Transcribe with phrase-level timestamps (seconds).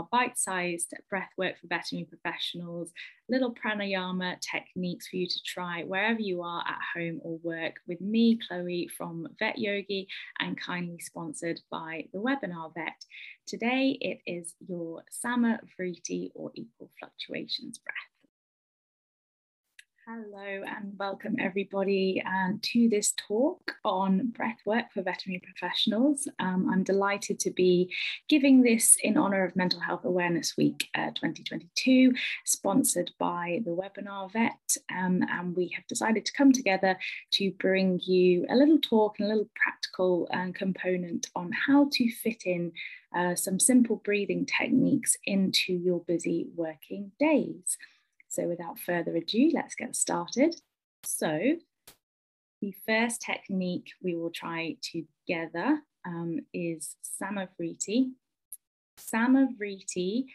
[0.00, 2.90] our bite sized breathwork for veterinary professionals,
[3.28, 8.00] little pranayama techniques for you to try wherever you are at home or work with
[8.00, 10.08] me, Chloe from Vet Yogi,
[10.38, 13.04] and kindly sponsored by the Webinar Vet.
[13.46, 18.09] Today it is your Sama Vriti or equal fluctuations breath.
[20.12, 26.26] Hello and welcome everybody um, to this talk on breathwork for veterinary professionals.
[26.40, 27.94] Um, I'm delighted to be
[28.28, 32.12] giving this in honour of Mental Health Awareness Week uh, 2022,
[32.44, 34.76] sponsored by the Webinar Vet.
[34.92, 36.98] Um, and we have decided to come together
[37.34, 42.10] to bring you a little talk and a little practical um, component on how to
[42.10, 42.72] fit in
[43.14, 47.78] uh, some simple breathing techniques into your busy working days.
[48.30, 50.54] So without further ado, let's get started.
[51.04, 51.56] So
[52.60, 58.12] the first technique we will try together um, is Samavriti.
[58.98, 60.26] Samavriti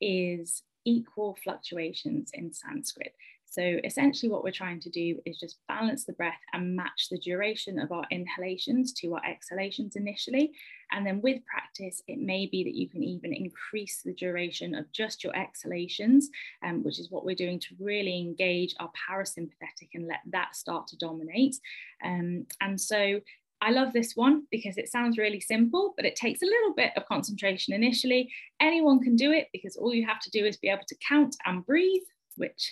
[0.00, 3.14] is equal fluctuations in Sanskrit.
[3.50, 7.18] So essentially what we're trying to do is just balance the breath and match the
[7.18, 10.52] duration of our inhalations to our exhalations initially.
[10.92, 14.90] And then with practice, it may be that you can even increase the duration of
[14.92, 16.28] just your exhalations,
[16.62, 20.86] um, which is what we're doing to really engage our parasympathetic and let that start
[20.88, 21.56] to dominate.
[22.04, 23.20] Um, and so
[23.60, 26.92] I love this one because it sounds really simple, but it takes a little bit
[26.96, 28.30] of concentration initially.
[28.60, 31.34] Anyone can do it because all you have to do is be able to count
[31.44, 32.02] and breathe,
[32.36, 32.70] which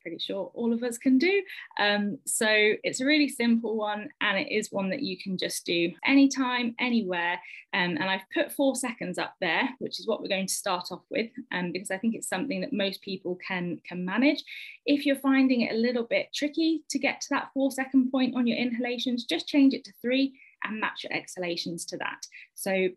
[0.00, 1.42] pretty sure all of us can do.
[1.78, 5.64] Um, so it's a really simple one and it is one that you can just
[5.64, 7.40] do anytime, anywhere.
[7.72, 10.88] Um, and I've put four seconds up there, which is what we're going to start
[10.90, 14.42] off with, um, because I think it's something that most people can, can manage.
[14.86, 18.34] If you're finding it a little bit tricky to get to that four second point
[18.36, 20.34] on your inhalations, just change it to three
[20.64, 22.26] and match your exhalations to that.
[22.54, 22.88] So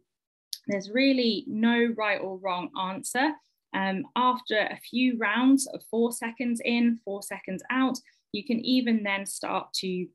[0.68, 3.34] there's really no right or wrong answer.
[3.74, 7.98] Um, after a few rounds of four seconds in, four seconds out,
[8.32, 10.08] you can even then start to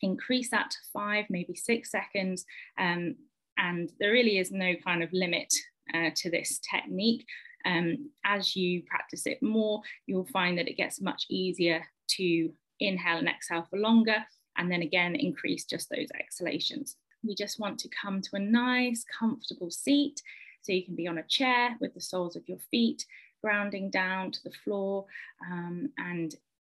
[0.00, 2.44] increase that to five, maybe six seconds.
[2.78, 3.16] Um,
[3.56, 5.52] and there really is no kind of limit
[5.94, 7.24] uh, to this technique.
[7.64, 11.84] Um, as you practice it more, you'll find that it gets much easier
[12.16, 12.50] to
[12.80, 14.16] inhale and exhale for longer,
[14.56, 16.96] and then again, increase just those exhalations.
[17.22, 20.20] We just want to come to a nice, comfortable seat.
[20.64, 23.04] So you can be on a chair with the soles of your feet,
[23.42, 25.04] grounding down to the floor
[25.46, 26.34] um, and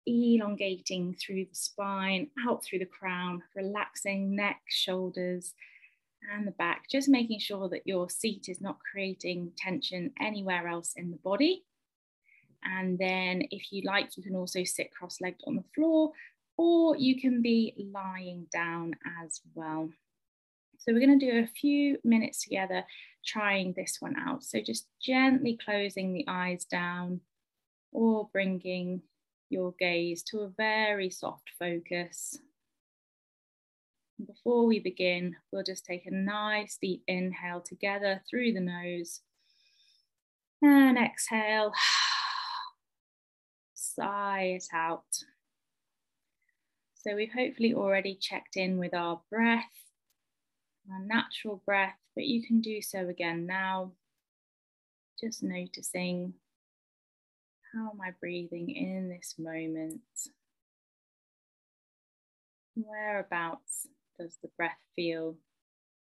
[0.06, 5.54] elongating through the spine, out through the crown, relaxing neck, shoulders,
[6.34, 10.94] and the back, just making sure that your seat is not creating tension anywhere else
[10.96, 11.64] in the body.
[12.64, 16.10] And then, if you like, you can also sit cross legged on the floor,
[16.56, 19.90] or you can be lying down as well.
[20.86, 22.84] So, we're going to do a few minutes together
[23.26, 24.44] trying this one out.
[24.44, 27.20] So just gently closing the eyes down
[27.92, 29.02] or bringing
[29.50, 32.38] your gaze to a very soft focus.
[34.24, 39.20] Before we begin, we'll just take a nice deep inhale together through the nose
[40.62, 41.72] and exhale.
[43.74, 45.04] Sigh it out.
[46.94, 49.64] So we've hopefully already checked in with our breath,
[50.92, 53.92] our natural breath but you can do so again now.
[55.20, 56.32] Just noticing
[57.72, 60.00] how am I breathing in this moment?
[62.74, 63.86] Whereabouts
[64.18, 65.36] does the breath feel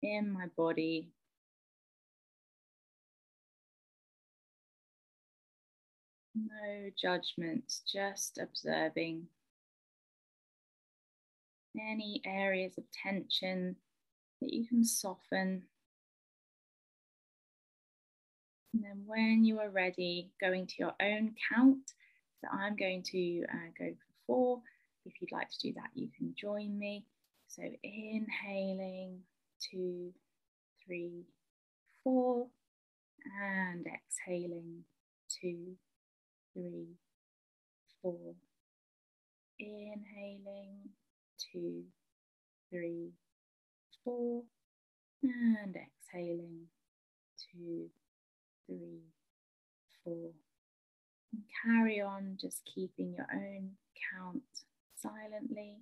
[0.00, 1.10] in my body?
[6.36, 9.26] No judgment, just observing
[11.76, 13.76] any areas of tension
[14.40, 15.64] that you can soften
[18.76, 21.94] and then when you are ready, going to your own count.
[22.42, 24.60] So I'm going to uh, go for four.
[25.06, 27.06] If you'd like to do that, you can join me.
[27.48, 29.20] So inhaling,
[29.70, 30.12] two,
[30.84, 31.24] three,
[32.04, 32.48] four,
[33.42, 34.84] and exhaling,
[35.40, 35.76] two,
[36.52, 36.88] three,
[38.02, 38.34] four.
[39.58, 40.90] Inhaling,
[41.50, 41.84] two,
[42.68, 43.12] three,
[44.06, 44.44] four,
[45.24, 46.66] and exhaling,
[47.52, 47.90] two,
[48.66, 49.00] three,
[50.04, 50.30] four.
[51.32, 53.72] And carry on just keeping your own
[54.14, 54.42] count
[54.94, 55.78] silently,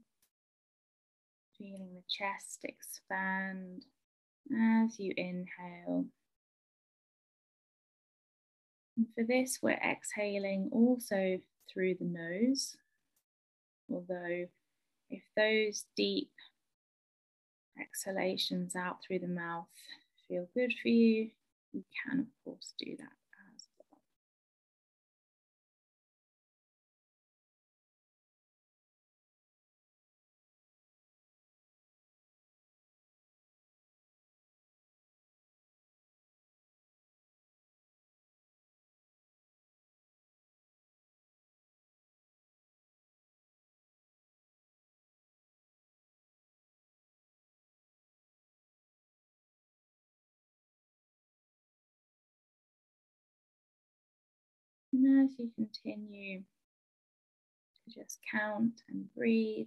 [1.59, 3.85] feeling the chest expand
[4.51, 6.07] as you inhale.
[8.97, 12.75] And for this, we're exhaling also through the nose,
[13.91, 14.47] although
[15.11, 16.31] if those deep
[17.81, 19.67] exhalations out through the mouth
[20.29, 21.31] feel good for you,
[21.73, 23.24] you can, of course, do that
[55.05, 59.67] And as you continue to just count and breathe,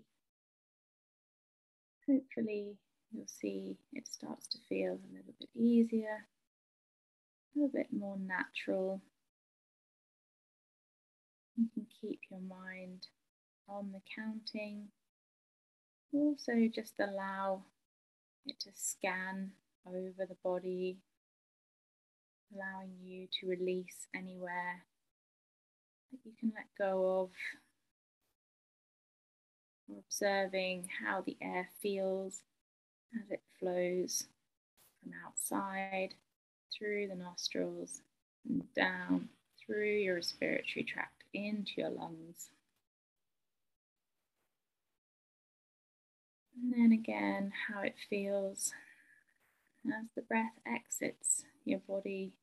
[2.10, 2.78] hopefully
[3.12, 6.26] you'll see it starts to feel a little bit easier,
[7.56, 9.00] a little bit more natural.
[11.56, 13.06] You can keep your mind
[13.70, 14.88] on the counting.
[16.14, 17.62] Also, just allow
[18.48, 19.52] it to scan
[19.86, 20.98] over the body,
[22.56, 24.84] allowing you to release anywhere
[26.12, 27.30] that you can let go of.
[29.98, 32.42] Observing how the air feels
[33.16, 34.26] as it flows
[35.02, 36.10] from outside
[36.78, 38.02] through the nostrils
[38.48, 39.30] and down
[39.66, 42.50] through your respiratory tract into your lungs.
[46.62, 48.74] And then again, how it feels
[49.88, 52.34] as the breath exits your body,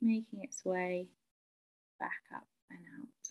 [0.00, 1.08] making its way
[1.98, 3.30] back up and out.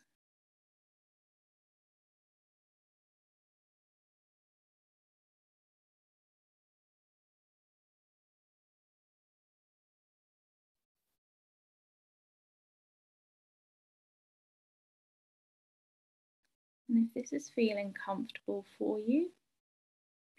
[16.90, 19.30] And if this is feeling comfortable for you,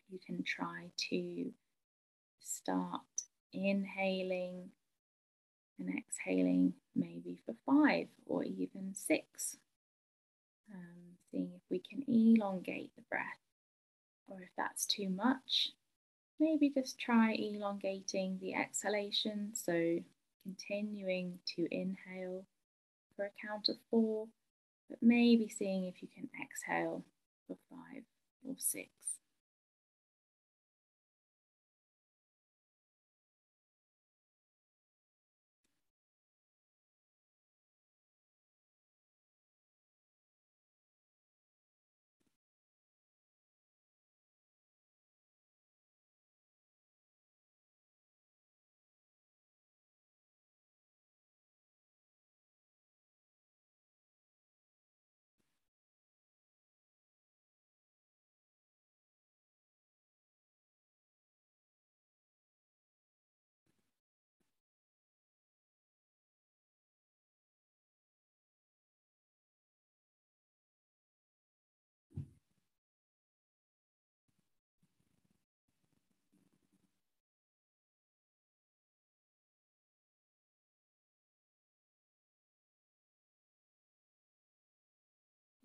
[0.08, 1.53] you can try to
[2.41, 3.03] start
[3.53, 4.70] inhaling
[5.81, 9.56] and exhaling maybe for five or even six.
[10.73, 13.25] Um, seeing if we can elongate the breath,
[14.29, 15.71] or if that's too much,
[16.38, 19.50] maybe just try elongating the exhalation.
[19.55, 19.99] So
[20.44, 22.44] continuing to inhale
[23.17, 24.29] for a count of four,
[24.88, 27.05] but maybe seeing if you can exhale
[27.47, 28.03] for five
[28.47, 28.88] or six.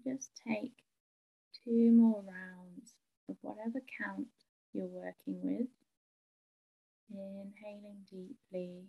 [0.05, 0.73] Just take
[1.63, 2.93] two more rounds
[3.27, 4.27] of whatever count
[4.73, 5.67] you're working with.
[7.09, 8.85] Inhaling deeply,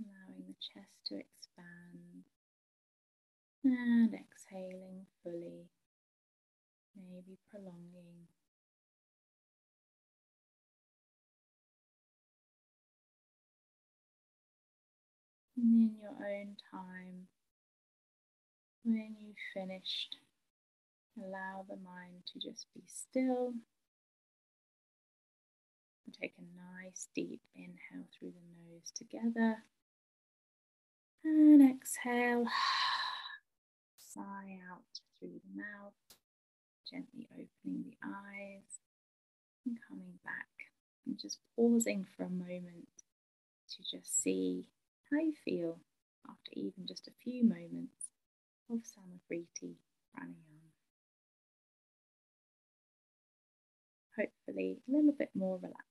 [0.00, 2.24] allowing the chest to expand,
[3.64, 5.68] and exhaling fully,
[6.96, 8.26] maybe prolonging.
[15.56, 17.28] And in your own time,
[18.86, 20.16] when you've finished,
[21.18, 23.52] allow the mind to just be still.
[26.20, 29.56] Take a nice deep inhale through the nose together.
[31.24, 32.46] And exhale.
[33.98, 35.92] Sigh out through the mouth,
[36.88, 38.78] gently opening the eyes
[39.66, 40.46] and coming back
[41.04, 42.88] and just pausing for a moment
[43.70, 44.68] to just see
[45.10, 45.80] how you feel
[46.28, 48.05] after even just a few moments
[48.68, 49.74] Oh, of Samavriti
[50.12, 50.72] Pranayama.
[54.18, 55.86] Hopefully, a little bit more relaxed.